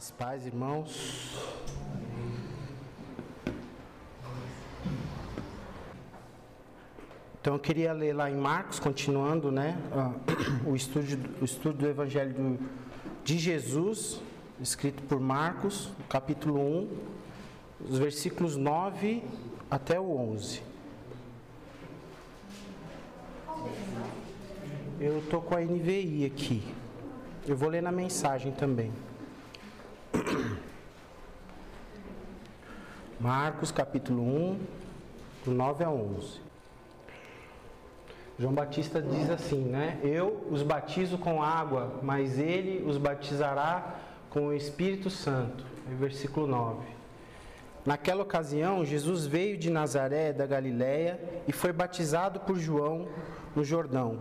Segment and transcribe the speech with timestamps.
[0.00, 1.36] Graças paz, irmãos.
[7.38, 9.76] Então eu queria ler lá em Marcos, continuando, né,
[10.66, 11.06] o estudo,
[11.42, 12.58] o estudo do Evangelho
[13.22, 14.22] de Jesus,
[14.58, 16.88] escrito por Marcos, capítulo 1,
[17.90, 19.22] os versículos 9
[19.70, 20.62] até o 11.
[24.98, 26.64] Eu estou com a NVI aqui.
[27.46, 28.90] Eu vou ler na mensagem também.
[33.20, 34.60] Marcos capítulo 1,
[35.44, 36.40] do 9 a 11.
[38.38, 39.98] João Batista diz assim, né?
[40.02, 43.96] Eu os batizo com água, mas ele os batizará
[44.30, 45.64] com o Espírito Santo.
[45.98, 46.86] Versículo 9.
[47.84, 51.18] Naquela ocasião, Jesus veio de Nazaré, da Galiléia,
[51.48, 53.08] e foi batizado por João
[53.54, 54.18] no Jordão.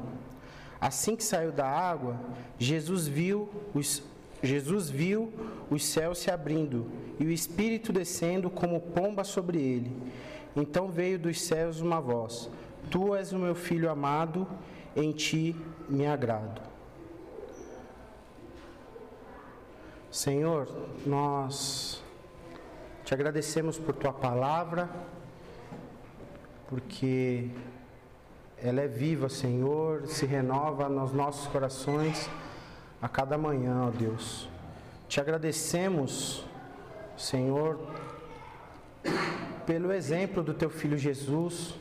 [0.80, 2.18] Assim que saiu da água,
[2.58, 4.02] Jesus viu os
[4.42, 5.34] Jesus viu
[5.70, 6.90] os céus se abrindo
[7.20, 9.92] e o Espírito descendo como pomba sobre ele.
[10.56, 12.50] Então veio dos céus uma voz:
[12.90, 14.48] Tu és o meu filho amado,
[14.96, 15.56] em ti
[15.90, 16.62] me agrado.
[20.10, 20.68] Senhor,
[21.06, 22.02] nós
[23.04, 24.90] te agradecemos por tua palavra,
[26.68, 27.50] porque
[28.58, 32.30] ela é viva, Senhor, se renova nos nossos corações
[33.02, 34.48] a cada manhã, ó Deus.
[35.08, 36.46] Te agradecemos,
[37.18, 37.80] Senhor,
[39.66, 41.76] pelo exemplo do teu filho Jesus,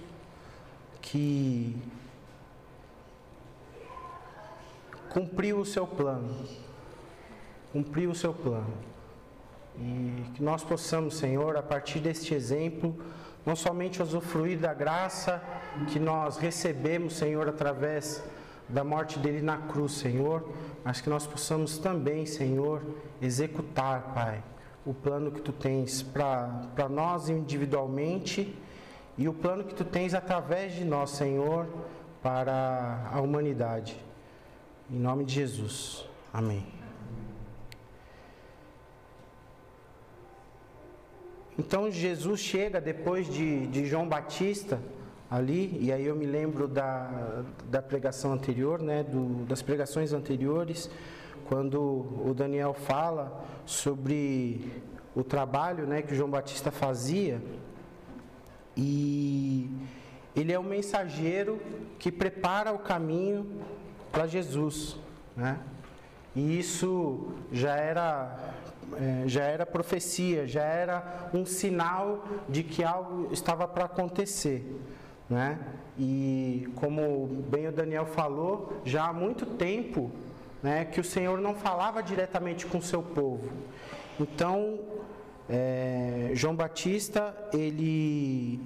[1.01, 1.77] que
[5.09, 6.47] cumpriu o seu plano.
[7.73, 8.73] Cumpriu o seu plano.
[9.79, 12.97] E que nós possamos, Senhor, a partir deste exemplo,
[13.45, 15.43] não somente usufruir da graça
[15.89, 18.23] que nós recebemos, Senhor, através
[18.69, 20.49] da morte dele na cruz, Senhor,
[20.85, 22.83] mas que nós possamos também, Senhor,
[23.21, 24.43] executar, Pai,
[24.85, 28.57] o plano que tu tens para nós individualmente
[29.17, 31.67] e o plano que tu tens através de nós, Senhor,
[32.23, 33.97] para a humanidade.
[34.91, 36.07] Em nome de Jesus.
[36.33, 36.67] Amém.
[41.59, 44.81] Então Jesus chega depois de, de João Batista
[45.31, 50.91] ali, e aí eu me lembro da, da pregação anterior, né, do, das pregações anteriores,
[51.47, 54.83] quando o Daniel fala sobre
[55.15, 57.43] o trabalho né, que João Batista fazia,
[58.77, 59.69] e
[60.37, 61.61] ele é um mensageiro
[61.99, 63.61] que prepara o caminho
[64.13, 64.97] para Jesus,
[65.37, 65.59] né?
[66.37, 68.55] E isso já era
[68.97, 74.65] é, já era profecia, já era um sinal de que algo estava para acontecer.
[75.29, 75.59] Né?
[75.99, 80.11] E como bem o Daniel falou, já há muito tempo
[80.63, 83.51] né, que o Senhor não falava diretamente com o seu povo.
[84.19, 84.79] Então,
[85.49, 88.61] é, João Batista, ele,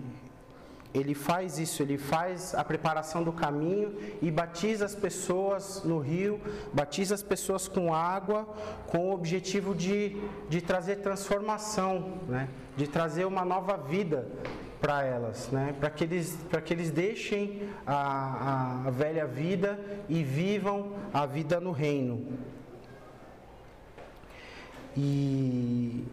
[0.94, 6.40] ele faz isso, ele faz a preparação do caminho e batiza as pessoas no rio,
[6.72, 8.46] batiza as pessoas com água,
[8.86, 10.16] com o objetivo de,
[10.48, 12.48] de trazer transformação, né?
[12.76, 14.28] de trazer uma nova vida
[14.82, 15.72] para elas, né?
[15.78, 19.78] para que, eles, que eles deixem a, a velha vida
[20.08, 22.26] e vivam a vida no reino.
[24.96, 26.04] E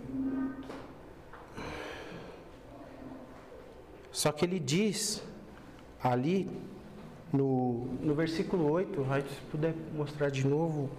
[4.12, 5.24] só que ele diz
[6.02, 6.48] ali
[7.34, 10.92] no, no versículo 8, se puder mostrar de novo.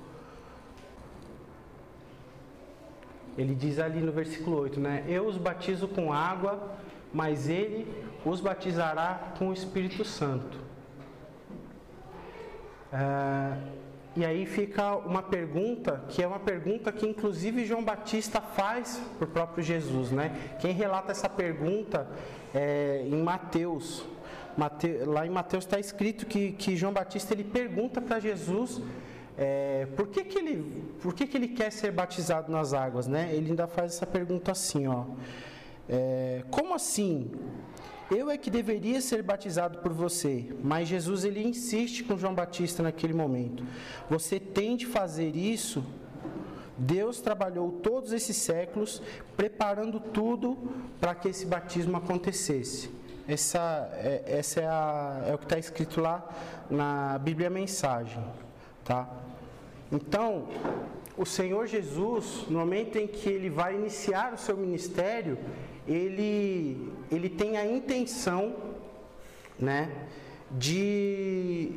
[3.39, 5.05] Ele diz ali no versículo 8, né?
[5.09, 6.77] Eu os batizo com água
[7.13, 7.87] mas ele
[8.25, 10.59] os batizará com o Espírito Santo.
[12.93, 13.57] É,
[14.17, 19.25] e aí fica uma pergunta, que é uma pergunta que inclusive João Batista faz para
[19.25, 20.57] o próprio Jesus, né?
[20.61, 22.09] Quem relata essa pergunta
[22.53, 24.05] é em Mateus.
[25.07, 28.83] lá em Mateus está escrito que, que João Batista ele pergunta para Jesus
[29.39, 33.31] é, por, que, que, ele, por que, que ele quer ser batizado nas águas, né?
[33.33, 35.05] Ele ainda faz essa pergunta assim, ó.
[35.93, 37.33] É, como assim?
[38.09, 42.81] Eu é que deveria ser batizado por você, mas Jesus ele insiste com João Batista
[42.83, 43.65] naquele momento.
[44.09, 45.85] Você tem de fazer isso.
[46.79, 49.03] Deus trabalhou todos esses séculos
[49.37, 50.57] preparando tudo
[51.01, 52.91] para que esse batismo acontecesse.
[53.27, 56.29] Essa, é, essa é, a, é o que está escrito lá
[56.71, 58.25] na Bíblia Mensagem,
[58.85, 59.09] tá?
[59.93, 60.49] Então,
[61.17, 65.39] o Senhor Jesus, no momento em que ele vai iniciar o seu ministério,
[65.93, 68.55] ele, ele tem a intenção
[69.59, 69.91] né,
[70.53, 71.73] de,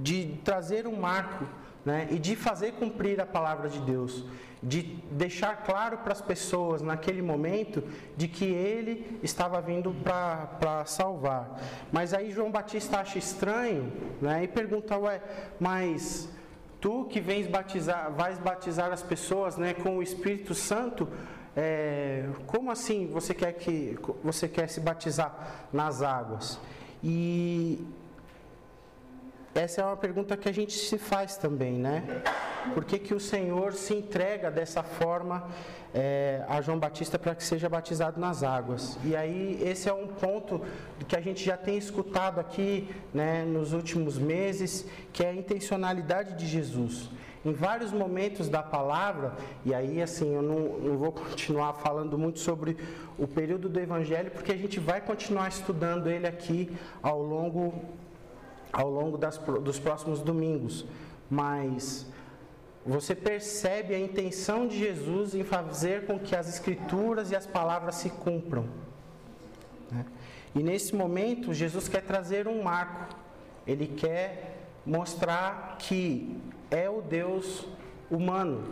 [0.00, 1.44] de trazer um marco
[1.84, 4.24] né, e de fazer cumprir a palavra de Deus,
[4.62, 7.82] de deixar claro para as pessoas naquele momento
[8.16, 11.60] de que ele estava vindo para salvar.
[11.92, 13.92] Mas aí João Batista acha estranho
[14.22, 15.20] né, e pergunta: Ué,
[15.60, 16.30] mas
[16.80, 21.08] tu que vens batizar, vais batizar as pessoas né, com o Espírito Santo,
[21.56, 26.58] é, como assim você quer que você quer se batizar nas águas?
[27.02, 27.86] E
[29.54, 32.22] essa é uma pergunta que a gente se faz também, né?
[32.72, 35.48] Por que, que o Senhor se entrega dessa forma
[35.94, 38.98] é, a João Batista para que seja batizado nas águas?
[39.04, 40.60] E aí, esse é um ponto
[41.06, 46.34] que a gente já tem escutado aqui né, nos últimos meses, que é a intencionalidade
[46.34, 47.10] de Jesus.
[47.44, 52.38] Em vários momentos da palavra, e aí assim, eu não, não vou continuar falando muito
[52.38, 52.76] sobre
[53.18, 57.74] o período do Evangelho, porque a gente vai continuar estudando ele aqui ao longo
[58.72, 60.84] ao longo das, dos próximos domingos,
[61.30, 62.06] mas
[62.84, 67.94] você percebe a intenção de Jesus em fazer com que as Escrituras e as palavras
[67.94, 68.66] se cumpram.
[69.92, 70.04] Né?
[70.54, 73.16] E nesse momento, Jesus quer trazer um marco,
[73.66, 76.36] ele quer mostrar que
[76.74, 77.66] é o Deus
[78.10, 78.64] humano.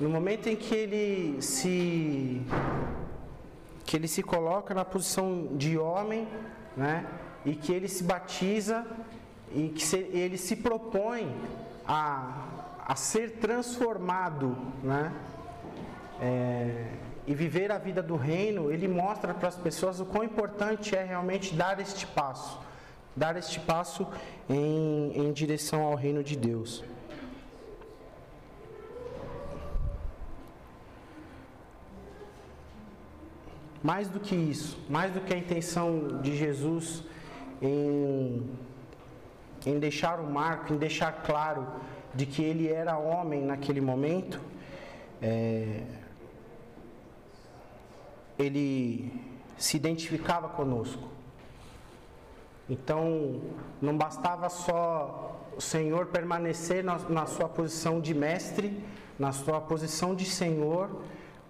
[0.00, 2.42] No momento em que ele se
[3.84, 6.26] que ele se coloca na posição de homem,
[6.76, 7.06] né?
[7.44, 8.86] e que ele se batiza
[9.54, 11.34] e que se, ele se propõe
[11.86, 12.46] a,
[12.86, 15.12] a ser transformado, né?
[16.20, 16.86] É,
[17.26, 21.04] e viver a vida do reino, ele mostra para as pessoas o quão importante é
[21.04, 22.58] realmente dar este passo,
[23.16, 24.06] dar este passo
[24.48, 26.82] em, em direção ao reino de Deus.
[33.82, 37.02] Mais do que isso, mais do que a intenção de Jesus
[37.60, 38.48] em,
[39.66, 41.66] em deixar o marco, em deixar claro
[42.14, 44.40] de que ele era homem naquele momento,
[45.20, 45.82] é,
[48.38, 49.12] ele
[49.56, 51.08] se identificava conosco.
[52.68, 53.40] Então,
[53.80, 58.82] não bastava só o Senhor permanecer na, na sua posição de mestre,
[59.18, 61.02] na sua posição de Senhor,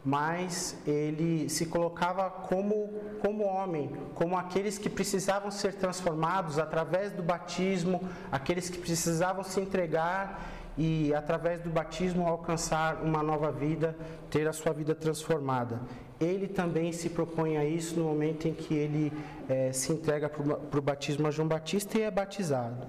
[0.04, 2.88] mas ele se colocava como,
[3.20, 9.60] como homem, como aqueles que precisavam ser transformados através do batismo, aqueles que precisavam se
[9.60, 10.42] entregar
[10.76, 13.96] e através do batismo alcançar uma nova vida,
[14.30, 15.80] ter a sua vida transformada.
[16.22, 19.12] Ele também se propõe a isso no momento em que ele
[19.48, 22.86] é, se entrega para o batismo a João Batista e é batizado.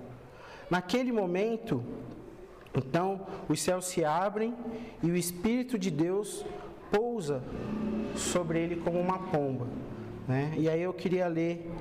[0.70, 1.84] Naquele momento,
[2.76, 4.54] então, os céus se abrem
[5.02, 6.46] e o Espírito de Deus
[6.92, 7.44] pousa
[8.16, 9.68] sobre ele como uma pomba.
[10.28, 10.54] Né?
[10.58, 11.72] E aí eu queria ler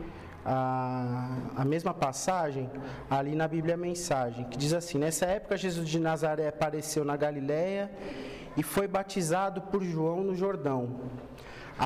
[0.45, 2.69] a, a mesma passagem
[3.09, 7.91] ali na Bíblia Mensagem, que diz assim: Nessa época Jesus de Nazaré apareceu na Galiléia
[8.57, 11.01] e foi batizado por João no Jordão.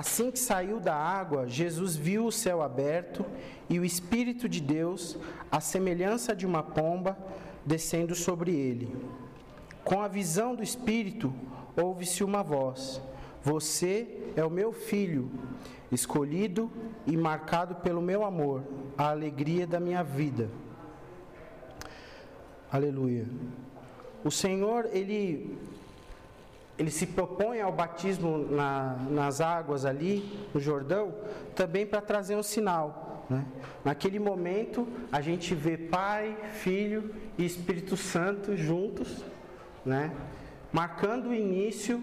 [0.00, 3.24] Assim que saiu da água, Jesus viu o céu aberto
[3.68, 5.18] e o Espírito de Deus,
[5.50, 7.16] a semelhança de uma pomba,
[7.64, 8.94] descendo sobre ele.
[9.82, 11.32] Com a visão do Espírito,
[11.76, 13.00] ouve-se uma voz
[13.46, 15.30] você é o meu filho,
[15.92, 16.68] escolhido
[17.06, 18.64] e marcado pelo meu amor,
[18.98, 20.50] a alegria da minha vida.
[22.72, 23.24] Aleluia.
[24.24, 25.56] O Senhor, ele,
[26.78, 31.14] ele se propõe ao batismo na, nas águas ali, no Jordão,
[31.54, 33.24] também para trazer um sinal.
[33.30, 33.44] Né?
[33.84, 39.24] Naquele momento, a gente vê Pai, Filho e Espírito Santo juntos,
[39.84, 40.12] né?
[40.72, 42.02] marcando o início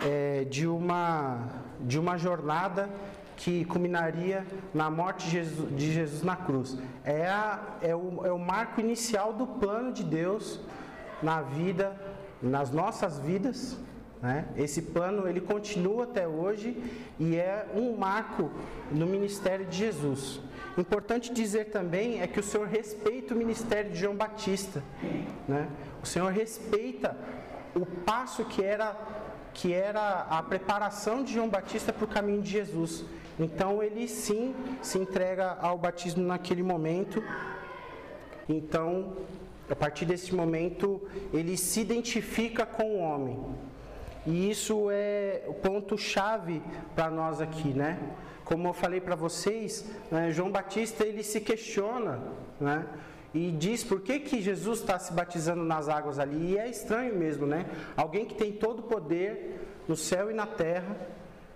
[0.00, 1.48] é, de, uma,
[1.80, 2.88] de uma jornada
[3.36, 6.78] que culminaria na morte de Jesus, de Jesus na cruz.
[7.04, 10.58] É, a, é, o, é o marco inicial do plano de Deus
[11.22, 11.94] na vida,
[12.42, 13.76] nas nossas vidas.
[14.26, 14.44] Né?
[14.56, 16.76] Esse plano ele continua até hoje
[17.16, 18.50] e é um marco
[18.90, 20.40] no ministério de Jesus.
[20.76, 24.82] Importante dizer também é que o Senhor respeita o ministério de João Batista.
[25.46, 25.68] Né?
[26.02, 27.16] O Senhor respeita
[27.72, 28.96] o passo que era
[29.54, 33.04] que era a preparação de João Batista para o caminho de Jesus.
[33.38, 37.22] Então ele sim se entrega ao batismo naquele momento.
[38.48, 39.16] Então,
[39.70, 41.00] a partir desse momento,
[41.32, 43.38] ele se identifica com o homem.
[44.26, 46.60] E isso é o ponto chave
[46.94, 47.98] para nós aqui, né?
[48.44, 52.20] Como eu falei para vocês, né, João Batista ele se questiona,
[52.60, 52.86] né?
[53.36, 56.52] e diz por que, que Jesus está se batizando nas águas ali.
[56.52, 57.66] E é estranho mesmo, né?
[57.94, 60.96] Alguém que tem todo o poder no céu e na terra,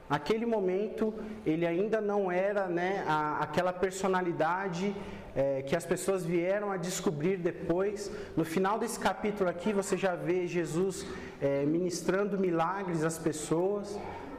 [0.09, 1.15] naquele momento
[1.47, 4.95] ele ainda não era né, a, aquela personalidade
[5.35, 8.11] é, que as pessoas vieram a descobrir depois.
[8.37, 11.07] No final desse capítulo aqui, você já vê Jesus
[11.41, 13.99] é, ministrando milagres às pessoas,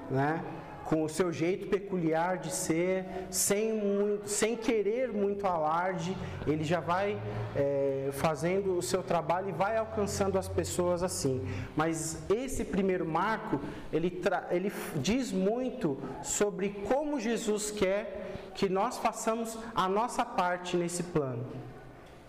[0.10, 0.44] né?
[0.92, 7.18] com o seu jeito peculiar de ser, sem, sem querer muito alarde, ele já vai
[7.56, 11.48] é, fazendo o seu trabalho e vai alcançando as pessoas assim.
[11.78, 13.58] Mas esse primeiro marco,
[13.94, 18.21] ele, ele diz muito sobre como Jesus quer
[18.54, 21.46] que nós façamos a nossa parte nesse plano.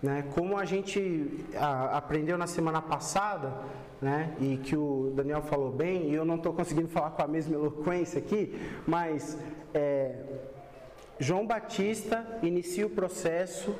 [0.02, 0.24] Né?
[0.34, 3.52] Como a gente a, aprendeu na semana passada,
[4.00, 4.34] né?
[4.40, 7.54] E que o Daniel falou bem, e eu não estou conseguindo falar com a mesma
[7.54, 9.38] eloquência aqui, mas
[9.72, 10.16] é,
[11.20, 13.72] João Batista inicia o processo,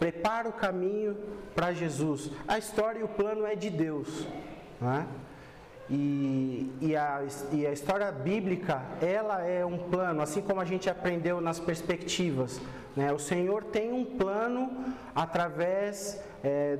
[0.00, 1.16] prepara o caminho
[1.54, 2.32] para Jesus.
[2.48, 4.26] A história e o plano é de Deus,
[4.80, 5.06] né?
[5.90, 10.88] E, e, a, e a história bíblica, ela é um plano, assim como a gente
[10.88, 12.60] aprendeu nas perspectivas.
[12.94, 13.12] Né?
[13.12, 14.70] O Senhor tem um plano
[15.12, 16.78] através é,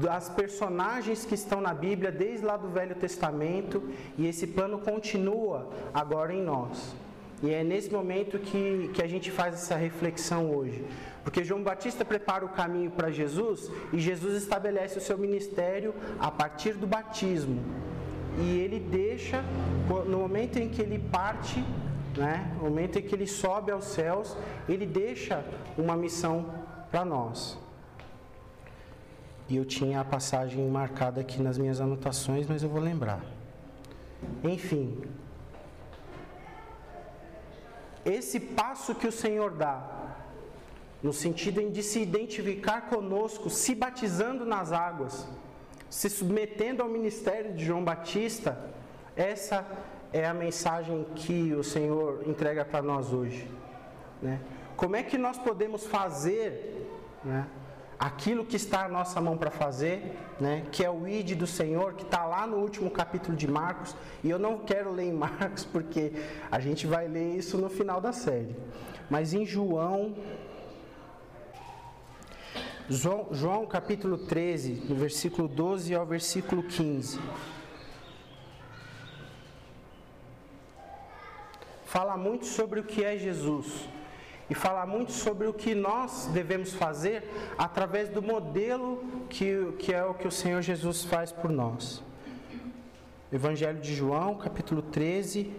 [0.00, 3.82] das personagens que estão na Bíblia, desde lá do Velho Testamento,
[4.16, 6.94] e esse plano continua agora em nós.
[7.42, 10.84] E é nesse momento que, que a gente faz essa reflexão hoje.
[11.24, 16.30] Porque João Batista prepara o caminho para Jesus e Jesus estabelece o seu ministério a
[16.30, 17.60] partir do batismo
[18.38, 19.42] e ele deixa,
[20.06, 21.64] no momento em que ele parte,
[22.16, 24.36] né, no momento em que ele sobe aos céus,
[24.68, 25.44] ele deixa
[25.78, 26.46] uma missão
[26.90, 27.58] para nós.
[29.48, 33.20] E eu tinha a passagem marcada aqui nas minhas anotações, mas eu vou lembrar.
[34.42, 35.02] Enfim,
[38.04, 40.16] esse passo que o Senhor dá,
[41.02, 45.28] no sentido de se identificar conosco, se batizando nas águas,
[45.94, 48.58] se submetendo ao ministério de João Batista,
[49.14, 49.64] essa
[50.12, 53.48] é a mensagem que o Senhor entrega para nós hoje.
[54.20, 54.40] Né?
[54.76, 56.84] Como é que nós podemos fazer
[57.22, 57.46] né,
[57.96, 61.94] aquilo que está à nossa mão para fazer, né, que é o ID do Senhor,
[61.94, 65.64] que está lá no último capítulo de Marcos, e eu não quero ler em Marcos
[65.64, 66.12] porque
[66.50, 68.56] a gente vai ler isso no final da série.
[69.08, 70.16] Mas em João,
[72.88, 77.18] João, João capítulo 13, do versículo 12 ao versículo 15.
[81.86, 83.88] Fala muito sobre o que é Jesus
[84.50, 87.24] e fala muito sobre o que nós devemos fazer
[87.56, 92.02] através do modelo que, que é o que o Senhor Jesus faz por nós.
[93.32, 95.50] Evangelho de João, capítulo 13,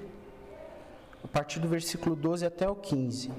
[1.23, 3.31] a partir do versículo 12 até o 15.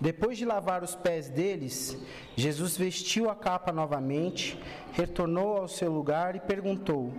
[0.00, 1.96] Depois de lavar os pés deles,
[2.34, 4.58] Jesus vestiu a capa novamente,
[4.92, 7.12] retornou ao seu lugar e perguntou: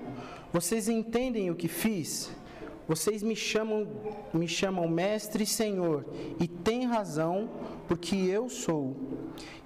[0.51, 2.31] Vocês entendem o que fiz?
[2.87, 3.87] Vocês me chamam,
[4.33, 6.05] me chamam mestre e senhor,
[6.39, 7.49] e têm razão,
[7.87, 8.95] porque eu sou.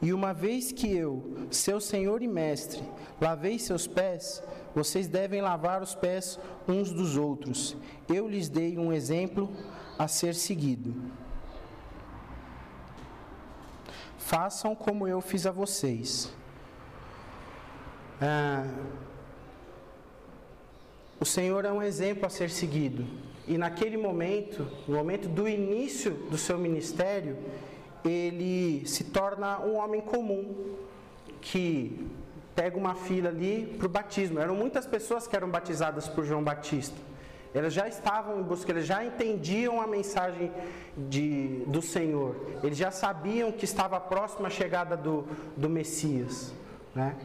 [0.02, 2.84] E uma vez que eu, seu senhor e mestre,
[3.20, 4.44] lavei seus pés,
[4.76, 7.78] vocês devem lavar os pés uns dos outros.
[8.10, 9.50] Eu lhes dei um exemplo
[9.98, 10.94] a ser seguido.
[14.26, 16.34] Façam como eu fiz a vocês.
[18.20, 18.66] Ah,
[21.20, 23.06] o Senhor é um exemplo a ser seguido.
[23.48, 27.38] E naquele momento, no momento do início do seu ministério,
[28.04, 30.76] ele se torna um homem comum
[31.40, 32.08] que
[32.56, 34.40] pega uma fila ali para o batismo.
[34.40, 36.98] Eram muitas pessoas que eram batizadas por João Batista.
[37.56, 40.52] Elas já estavam em busca, eles já entendiam a mensagem
[40.98, 42.36] de, do Senhor.
[42.62, 46.54] Eles já sabiam que estava próxima a chegada do, do Messias.
[46.94, 47.16] Né?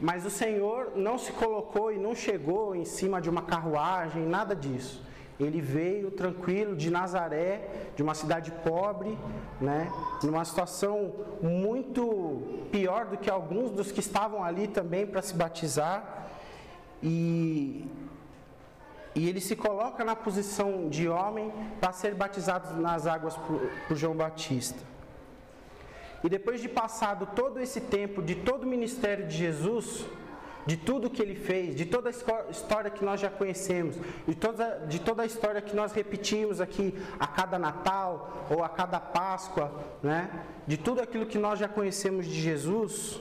[0.00, 4.54] Mas o Senhor não se colocou e não chegou em cima de uma carruagem, nada
[4.54, 5.04] disso.
[5.38, 9.18] Ele veio tranquilo de Nazaré, de uma cidade pobre,
[9.60, 9.90] né,
[10.22, 16.28] numa situação muito pior do que alguns dos que estavam ali também para se batizar.
[17.02, 17.84] E
[19.16, 23.96] e ele se coloca na posição de homem para ser batizado nas águas por, por
[23.96, 24.78] João Batista.
[26.22, 30.04] E depois de passado todo esse tempo, de todo o ministério de Jesus,
[30.66, 33.96] de tudo que ele fez, de toda a história que nós já conhecemos,
[34.28, 38.68] de toda, de toda a história que nós repetimos aqui a cada Natal ou a
[38.68, 40.28] cada Páscoa, né?
[40.66, 43.18] de tudo aquilo que nós já conhecemos de Jesus,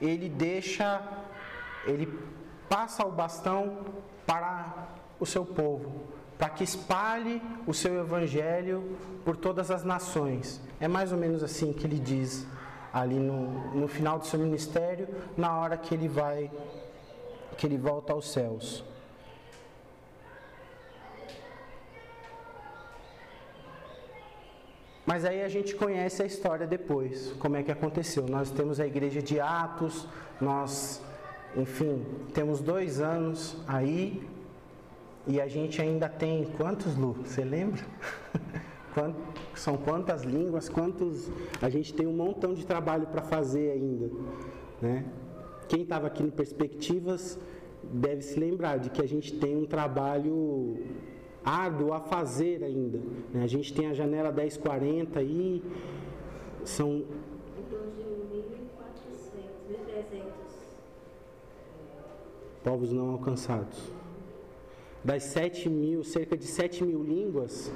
[0.00, 1.02] ele deixa,
[1.84, 2.08] ele
[2.70, 3.78] passa o bastão
[4.26, 4.88] para
[5.20, 5.92] o seu povo,
[6.38, 10.60] para que espalhe o seu evangelho por todas as nações.
[10.80, 12.46] É mais ou menos assim que ele diz
[12.92, 16.50] ali no, no final do seu ministério, na hora que ele vai,
[17.56, 18.84] que ele volta aos céus.
[25.06, 28.26] Mas aí a gente conhece a história depois, como é que aconteceu.
[28.26, 30.08] Nós temos a igreja de Atos,
[30.40, 31.02] nós,
[31.56, 34.22] enfim, temos dois anos aí
[35.26, 37.16] e a gente ainda tem quantos, Lu?
[37.24, 37.82] Você lembra?
[39.54, 41.30] são quantas línguas, quantos.
[41.60, 44.10] A gente tem um montão de trabalho para fazer ainda.
[44.80, 45.04] Né?
[45.68, 47.38] Quem estava aqui no Perspectivas
[47.82, 50.78] deve se lembrar de que a gente tem um trabalho
[51.44, 53.00] árduo a fazer ainda.
[53.32, 53.42] Né?
[53.42, 55.62] A gente tem a janela 1040 aí,
[56.64, 57.04] são.
[62.64, 63.78] Povos não alcançados.
[65.04, 67.70] Das 7 mil, cerca de 7 mil línguas,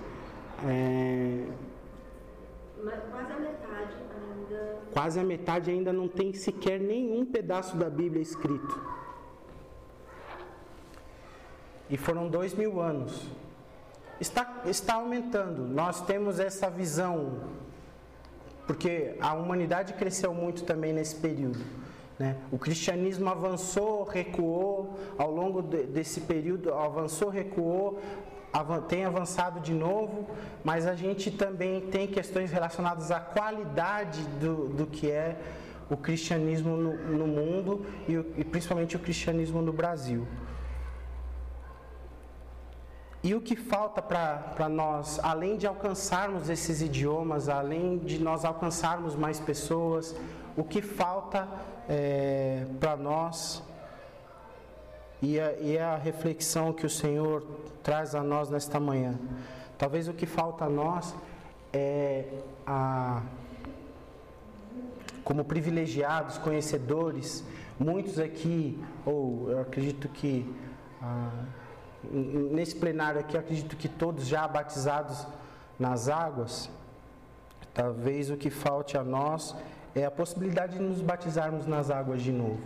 [0.67, 1.45] é...
[3.11, 4.79] quase a metade ainda.
[4.93, 8.81] Quase a metade ainda não tem sequer nenhum pedaço da Bíblia escrito.
[11.89, 13.29] E foram dois mil anos
[14.21, 15.67] está, está aumentando.
[15.67, 17.41] Nós temos essa visão,
[18.67, 21.59] porque a humanidade cresceu muito também nesse período.
[22.19, 22.37] Né?
[22.51, 28.01] O cristianismo avançou, recuou, ao longo de, desse período, avançou, recuou,
[28.89, 30.27] tem avançado de novo,
[30.65, 35.37] mas a gente também tem questões relacionadas à qualidade do, do que é
[35.89, 40.27] o cristianismo no, no mundo e, e principalmente o cristianismo no Brasil.
[43.23, 49.17] E o que falta para nós, além de alcançarmos esses idiomas, além de nós alcançarmos
[49.17, 50.15] mais pessoas,
[50.59, 51.47] o que falta
[51.89, 53.63] é, para nós,
[55.23, 57.47] e a, e a reflexão que o Senhor
[57.81, 59.17] traz a nós nesta manhã,
[59.79, 61.15] talvez o que falta a nós
[61.73, 62.25] é
[62.67, 63.23] a,
[65.23, 67.45] como privilegiados, conhecedores,
[67.79, 70.45] muitos aqui, ou eu acredito que.
[71.01, 71.31] Ah,
[72.11, 75.25] nesse plenário aqui, acredito que todos já batizados
[75.79, 76.69] nas águas,
[77.73, 79.55] talvez o que falte a nós
[79.95, 82.61] é a possibilidade de nos batizarmos nas águas de novo.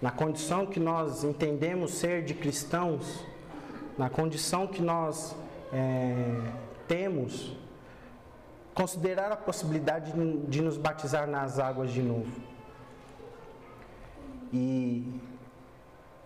[0.00, 3.24] Na condição que nós entendemos ser de cristãos,
[3.96, 5.36] na condição que nós
[5.72, 6.40] é,
[6.88, 7.56] temos,
[8.74, 10.12] considerar a possibilidade
[10.48, 12.32] de, nos batizar nas águas de novo.
[14.52, 15.20] E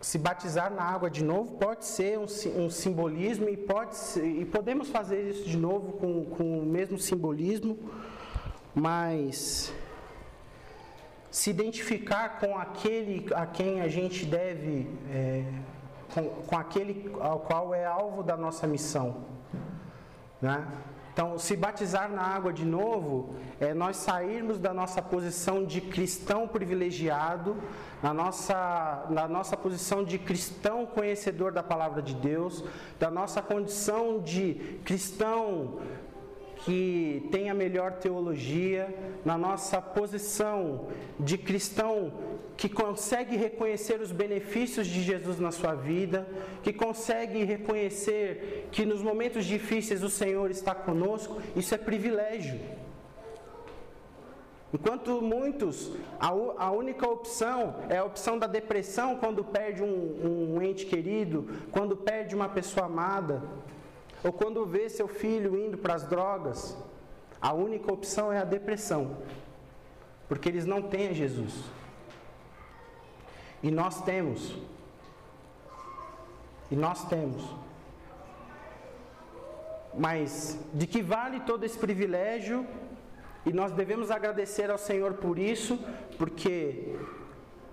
[0.01, 4.45] se batizar na água de novo pode ser um, um simbolismo e, pode ser, e
[4.45, 7.79] podemos fazer isso de novo com, com o mesmo simbolismo,
[8.77, 9.73] mas
[11.31, 15.45] se identificar com aquele a quem a gente deve, é,
[16.13, 19.25] com, com aquele ao qual é alvo da nossa missão.
[20.43, 20.67] Né?
[21.11, 26.47] Então, se batizar na água de novo é nós sairmos da nossa posição de cristão
[26.47, 27.57] privilegiado,
[28.03, 32.63] na nossa, na nossa posição de cristão conhecedor da palavra de Deus,
[32.99, 35.81] da nossa condição de cristão
[36.67, 38.93] que tem a melhor teologia,
[39.25, 42.13] na nossa posição de cristão
[42.57, 46.29] que consegue reconhecer os benefícios de Jesus na sua vida,
[46.65, 52.59] que consegue reconhecer que nos momentos difíceis o Senhor está conosco, isso é privilégio.
[54.75, 60.61] Enquanto muitos, a, a única opção é a opção da depressão quando perde um, um
[60.61, 63.41] ente querido, quando perde uma pessoa amada,
[64.25, 66.77] ou quando vê seu filho indo para as drogas.
[67.41, 69.19] A única opção é a depressão,
[70.29, 71.53] porque eles não têm a Jesus.
[73.63, 74.57] E nós temos.
[76.71, 77.45] E nós temos.
[79.97, 82.67] Mas de que vale todo esse privilégio?
[83.45, 85.79] E nós devemos agradecer ao Senhor por isso,
[86.19, 86.97] porque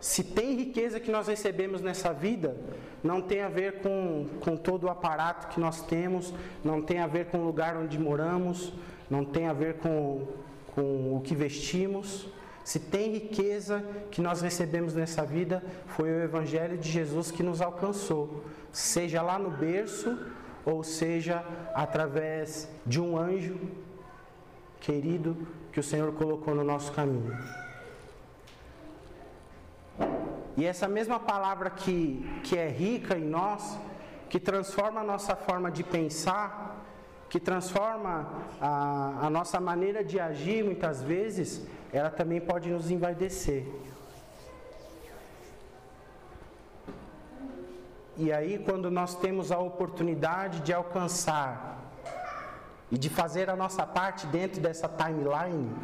[0.03, 2.57] se tem riqueza que nós recebemos nessa vida,
[3.01, 7.07] não tem a ver com, com todo o aparato que nós temos, não tem a
[7.07, 8.73] ver com o lugar onde moramos,
[9.09, 10.27] não tem a ver com,
[10.75, 12.27] com o que vestimos,
[12.65, 17.61] se tem riqueza que nós recebemos nessa vida, foi o Evangelho de Jesus que nos
[17.61, 20.19] alcançou, seja lá no berço,
[20.65, 23.57] ou seja através de um anjo
[24.81, 27.62] querido que o Senhor colocou no nosso caminho.
[30.55, 33.77] E essa mesma palavra que, que é rica em nós,
[34.29, 36.83] que transforma a nossa forma de pensar,
[37.29, 43.65] que transforma a, a nossa maneira de agir muitas vezes, ela também pode nos envaidecer.
[48.15, 51.79] E aí, quando nós temos a oportunidade de alcançar
[52.91, 55.75] e de fazer a nossa parte dentro dessa timeline,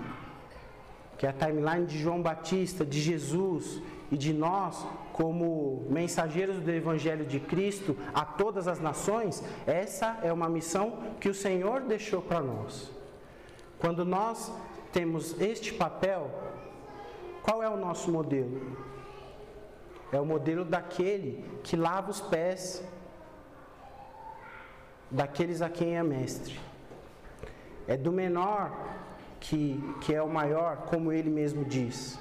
[1.18, 6.72] que é a timeline de João Batista, de Jesus e de nós, como mensageiros do
[6.72, 12.22] Evangelho de Cristo a todas as nações, essa é uma missão que o Senhor deixou
[12.22, 12.92] para nós.
[13.78, 14.52] Quando nós
[14.92, 16.30] temos este papel,
[17.44, 18.78] qual é o nosso modelo?
[20.12, 22.84] É o modelo daquele que lava os pés
[25.12, 26.60] daqueles a quem é mestre.
[27.88, 28.72] É do menor
[29.40, 32.20] que, que é o maior, como ele mesmo diz.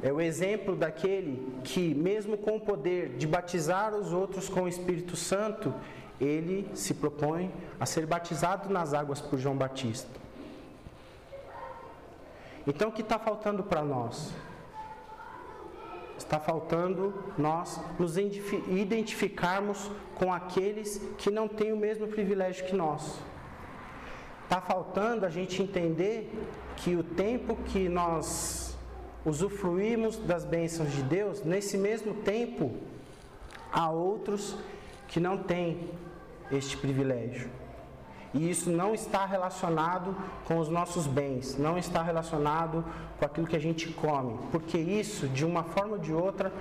[0.00, 4.68] É o exemplo daquele que, mesmo com o poder de batizar os outros com o
[4.68, 5.74] Espírito Santo,
[6.20, 10.08] ele se propõe a ser batizado nas águas por João Batista.
[12.66, 14.32] Então, o que está faltando para nós?
[16.16, 23.18] Está faltando nós nos identificarmos com aqueles que não têm o mesmo privilégio que nós.
[24.44, 26.32] Está faltando a gente entender
[26.76, 28.61] que o tempo que nós
[29.24, 32.74] usufruímos das bênçãos de Deus, nesse mesmo tempo,
[33.72, 34.56] há outros
[35.08, 35.90] que não têm
[36.50, 37.50] este privilégio.
[38.34, 42.84] E isso não está relacionado com os nossos bens, não está relacionado
[43.18, 46.52] com aquilo que a gente come, porque isso, de uma forma ou de outra,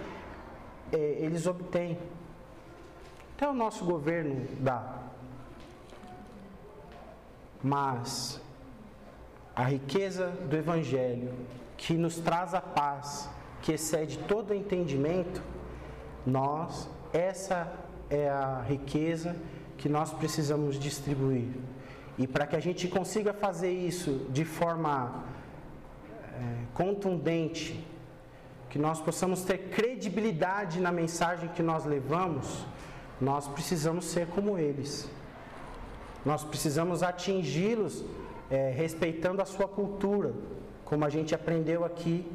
[0.92, 1.98] é, eles obtêm.
[3.36, 5.00] Até o nosso governo dá.
[7.64, 8.41] Mas
[9.56, 11.34] a riqueza do Evangelho,
[11.78, 13.30] que nos traz a paz,
[13.62, 15.42] que excede todo entendimento,
[16.26, 17.72] nós, essa
[18.10, 19.36] é a riqueza
[19.78, 21.50] que nós precisamos distribuir.
[22.18, 25.24] E para que a gente consiga fazer isso de forma
[26.34, 27.84] é, contundente,
[28.70, 32.66] que nós possamos ter credibilidade na mensagem que nós levamos,
[33.20, 35.10] nós precisamos ser como eles.
[36.26, 38.04] Nós precisamos atingi-los
[38.52, 40.34] é, respeitando a sua cultura,
[40.84, 42.30] como a gente aprendeu aqui.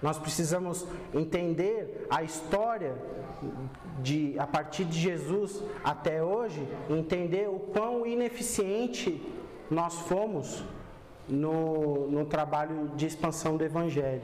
[0.00, 2.94] Nós precisamos entender a história
[4.00, 9.20] de a partir de Jesus até hoje, entender o quão ineficiente
[9.70, 10.64] nós fomos
[11.28, 14.22] no, no trabalho de expansão do Evangelho.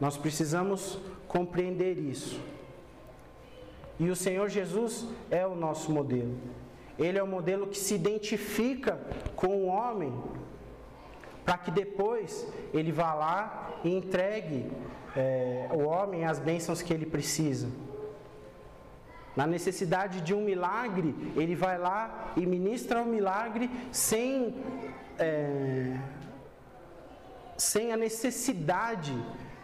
[0.00, 0.98] Nós precisamos
[1.28, 2.40] compreender isso.
[3.98, 6.36] E o Senhor Jesus é o nosso modelo.
[6.98, 9.00] Ele é o modelo que se identifica
[9.34, 10.12] com o homem,
[11.44, 14.70] para que depois ele vá lá e entregue
[15.16, 17.68] é, o homem as bênçãos que ele precisa.
[19.36, 24.54] Na necessidade de um milagre, ele vai lá e ministra o milagre sem,
[25.18, 25.98] é,
[27.56, 29.12] sem a necessidade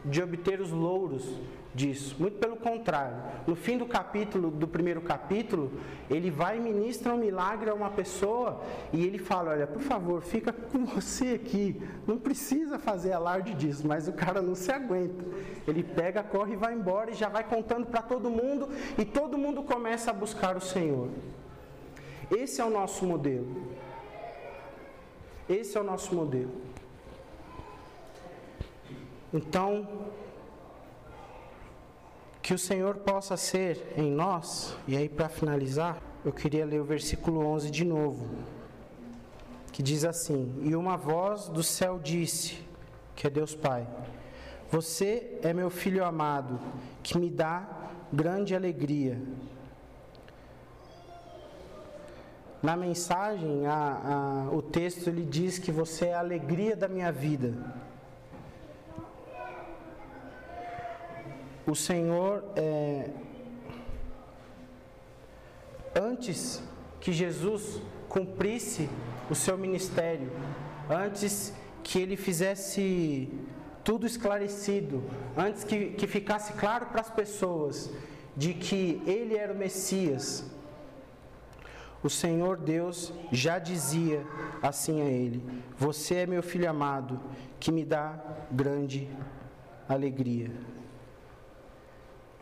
[0.05, 1.39] de obter os louros
[1.75, 2.17] disso.
[2.19, 3.17] Muito pelo contrário.
[3.47, 5.73] No fim do capítulo, do primeiro capítulo,
[6.09, 8.61] ele vai e ministra um milagre a uma pessoa
[8.93, 11.81] e ele fala: Olha, por favor, fica com você aqui.
[12.07, 15.25] Não precisa fazer alarde disso, mas o cara não se aguenta.
[15.67, 19.39] Ele pega, corre e vai embora e já vai contando para todo mundo e todo
[19.39, 21.09] mundo começa a buscar o Senhor.
[22.31, 23.71] Esse é o nosso modelo.
[25.49, 26.53] Esse é o nosso modelo.
[29.33, 29.87] Então,
[32.43, 36.85] que o Senhor possa ser em nós, e aí para finalizar, eu queria ler o
[36.85, 38.29] versículo 11 de novo,
[39.73, 42.59] que diz assim: E uma voz do céu disse,
[43.15, 43.87] que é Deus Pai:
[44.71, 46.59] Você é meu filho amado,
[47.03, 47.69] que me dá
[48.13, 49.21] grande alegria.
[52.63, 57.11] Na mensagem, a, a, o texto ele diz que você é a alegria da minha
[57.11, 57.55] vida.
[61.71, 63.11] O Senhor, é,
[65.95, 66.61] antes
[67.01, 68.91] que Jesus cumprisse
[69.31, 70.33] o seu ministério,
[70.91, 71.55] antes
[71.85, 73.33] que ele fizesse
[73.85, 75.05] tudo esclarecido,
[75.37, 77.89] antes que, que ficasse claro para as pessoas
[78.37, 80.45] de que ele era o Messias,
[82.03, 84.27] o Senhor Deus já dizia
[84.61, 85.41] assim a ele:
[85.79, 87.21] Você é meu filho amado,
[87.61, 88.19] que me dá
[88.51, 89.09] grande
[89.89, 90.51] alegria.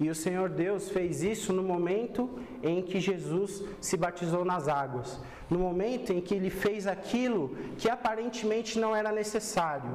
[0.01, 5.21] E o Senhor Deus fez isso no momento em que Jesus se batizou nas águas,
[5.51, 9.91] no momento em que ele fez aquilo que aparentemente não era necessário.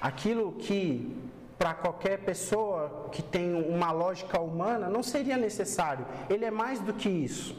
[0.00, 1.16] Aquilo que
[1.56, 6.04] para qualquer pessoa que tem uma lógica humana não seria necessário.
[6.28, 7.56] Ele é mais do que isso.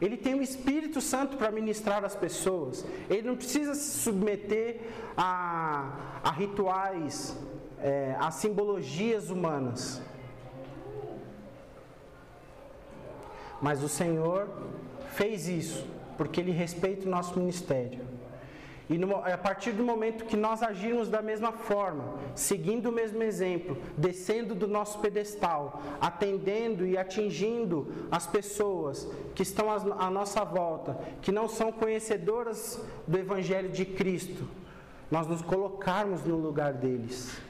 [0.00, 2.84] Ele tem o Espírito Santo para ministrar as pessoas.
[3.08, 4.80] Ele não precisa se submeter
[5.16, 7.36] a, a rituais
[7.82, 10.00] é, as simbologias humanas.
[13.60, 14.48] Mas o Senhor
[15.10, 18.00] fez isso porque Ele respeita o nosso ministério.
[18.90, 23.22] E no, a partir do momento que nós agirmos da mesma forma, seguindo o mesmo
[23.22, 30.98] exemplo, descendo do nosso pedestal, atendendo e atingindo as pessoas que estão à nossa volta,
[31.22, 34.46] que não são conhecedoras do Evangelho de Cristo,
[35.10, 37.40] nós nos colocarmos no lugar deles.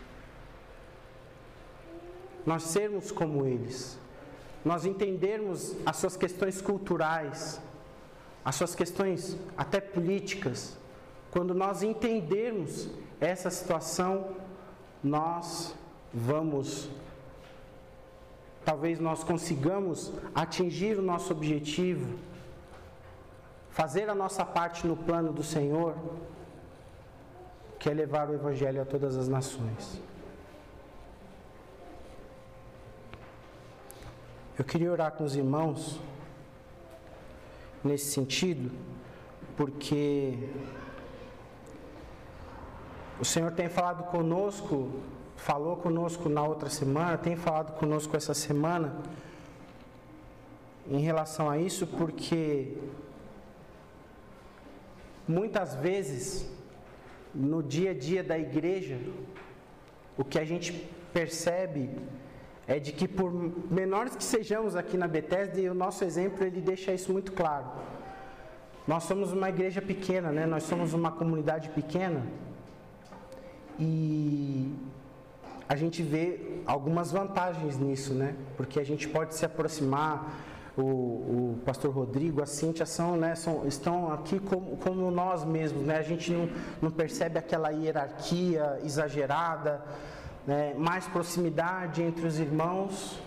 [2.44, 3.98] Nós sermos como eles.
[4.64, 7.61] Nós entendermos as suas questões culturais,
[8.44, 10.76] as suas questões até políticas
[11.33, 14.37] quando nós entendermos essa situação,
[15.02, 15.74] nós
[16.12, 16.90] vamos,
[18.66, 22.18] talvez nós consigamos atingir o nosso objetivo,
[23.70, 25.96] fazer a nossa parte no plano do Senhor,
[27.78, 30.02] que é levar o Evangelho a todas as nações.
[34.62, 35.98] Eu queria orar com os irmãos
[37.83, 38.70] nesse sentido,
[39.57, 40.38] porque
[43.20, 45.01] o Senhor tem falado conosco,
[45.37, 48.94] falou conosco na outra semana, tem falado conosco essa semana
[50.88, 52.79] em relação a isso, porque
[55.27, 56.48] muitas vezes
[57.35, 59.01] no dia a dia da igreja,
[60.16, 61.90] o que a gente percebe
[62.66, 63.33] é de que por
[63.70, 67.66] menores que sejamos aqui na Bethesda, e o nosso exemplo ele deixa isso muito claro.
[68.87, 70.46] Nós somos uma igreja pequena, né?
[70.46, 72.25] Nós somos uma comunidade pequena.
[73.79, 74.72] E
[75.68, 78.35] a gente vê algumas vantagens nisso, né?
[78.57, 80.40] Porque a gente pode se aproximar,
[80.77, 85.85] o, o pastor Rodrigo, a Cíntia são, né, são, estão aqui como, como nós mesmos,
[85.85, 85.98] né?
[85.98, 86.48] A gente não,
[86.81, 89.85] não percebe aquela hierarquia exagerada,
[90.46, 90.74] né?
[90.76, 93.20] mais proximidade entre os irmãos.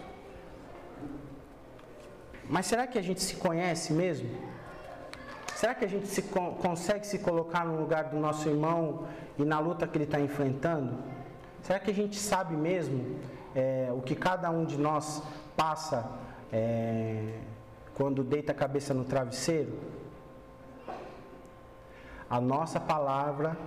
[2.50, 4.30] Mas será que a gente se conhece mesmo?
[5.56, 9.58] Será que a gente se, consegue se colocar no lugar do nosso irmão e na
[9.60, 10.98] luta que ele está enfrentando?
[11.62, 13.20] Será que a gente sabe mesmo
[13.56, 15.24] é, o que cada um de nós
[15.56, 16.12] passa
[16.52, 17.40] é,
[17.96, 19.80] quando deita a cabeça no travesseiro?
[22.30, 23.58] A nossa palavra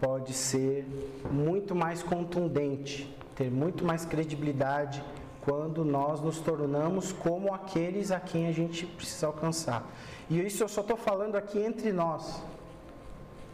[0.00, 0.86] pode ser
[1.30, 5.04] muito mais contundente, ter muito mais credibilidade
[5.42, 9.84] quando nós nos tornamos como aqueles a quem a gente precisa alcançar.
[10.28, 12.42] E isso eu só estou falando aqui entre nós.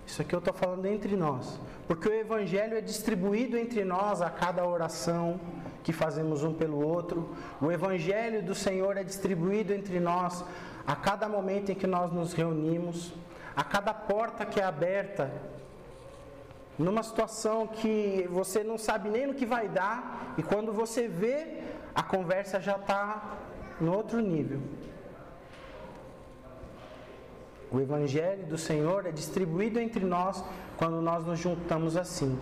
[0.07, 1.59] Isso aqui eu estou falando entre nós.
[1.89, 5.41] Porque o Evangelho é distribuído entre nós a cada oração
[5.83, 7.35] que fazemos um pelo outro.
[7.61, 10.45] O Evangelho do Senhor é distribuído entre nós
[10.87, 13.13] a cada momento em que nós nos reunimos,
[13.57, 15.31] a cada porta que é aberta.
[16.79, 21.63] Numa situação que você não sabe nem no que vai dar, e quando você vê,
[21.95, 23.39] a conversa já está
[23.81, 24.61] no outro nível.
[27.71, 30.45] O Evangelho do Senhor é distribuído entre nós
[30.77, 32.39] quando nós nos juntamos assim.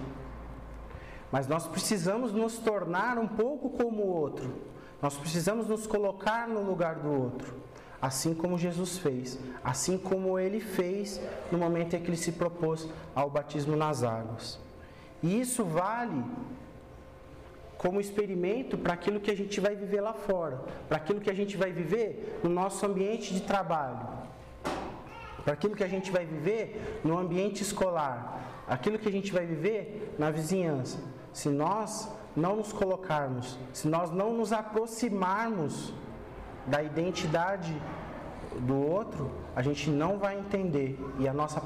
[1.30, 4.52] Mas nós precisamos nos tornar um pouco como o outro.
[5.00, 7.54] Nós precisamos nos colocar no lugar do outro.
[8.08, 9.38] Assim como Jesus fez.
[9.72, 12.80] Assim como ele fez no momento em que ele se propôs
[13.14, 14.46] ao batismo nas águas.
[15.22, 16.22] E isso vale
[17.78, 20.56] como experimento para aquilo que a gente vai viver lá fora,
[20.88, 24.06] para aquilo que a gente vai viver no nosso ambiente de trabalho
[25.44, 29.44] para aquilo que a gente vai viver no ambiente escolar, aquilo que a gente vai
[29.44, 30.98] viver na vizinhança.
[31.32, 35.92] Se nós não nos colocarmos, se nós não nos aproximarmos
[36.66, 37.74] da identidade
[38.60, 41.62] do outro, a gente não vai entender e a nossa,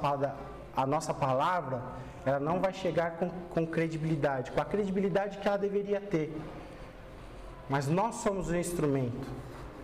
[0.77, 1.83] a nossa palavra
[2.25, 6.37] ela não vai chegar com, com credibilidade, com a credibilidade que ela deveria ter.
[7.69, 9.29] Mas nós somos o instrumento,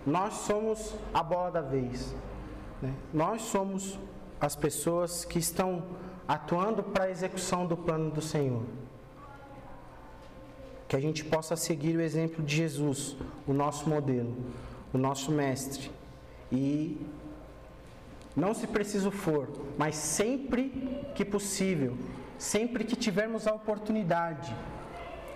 [0.05, 2.15] nós somos a bola da vez.
[2.81, 2.93] Né?
[3.13, 3.99] Nós somos
[4.39, 5.83] as pessoas que estão
[6.27, 8.63] atuando para a execução do plano do Senhor.
[10.87, 13.15] Que a gente possa seguir o exemplo de Jesus,
[13.47, 14.35] o nosso modelo,
[14.95, 15.91] o nosso mestre.
[16.51, 17.05] E
[18.35, 21.97] não se preciso for, mas sempre que possível,
[22.37, 24.55] sempre que tivermos a oportunidade.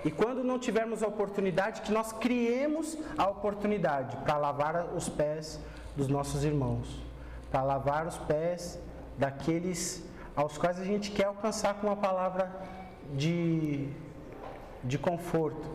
[0.04, 5.60] E quando não tivermos a oportunidade, que nós criemos a oportunidade para lavar os pés
[5.95, 7.10] dos nossos irmãos
[7.52, 8.80] para lavar os pés
[9.17, 10.04] daqueles
[10.36, 12.50] aos quais a gente quer alcançar com uma palavra
[13.13, 13.89] de,
[14.84, 15.69] de conforto.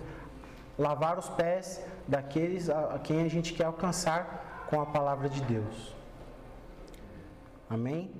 [0.79, 5.95] Lavar os pés daqueles a, quem a gente quer alcançar com a palavra de Deus.
[7.69, 8.11] Amém?